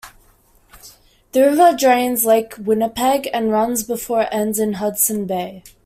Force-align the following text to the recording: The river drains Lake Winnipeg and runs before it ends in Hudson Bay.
The 1.31 1.41
river 1.41 1.75
drains 1.77 2.25
Lake 2.25 2.55
Winnipeg 2.57 3.29
and 3.31 3.51
runs 3.51 3.83
before 3.83 4.23
it 4.23 4.29
ends 4.31 4.57
in 4.57 4.73
Hudson 4.73 5.27
Bay. 5.27 5.63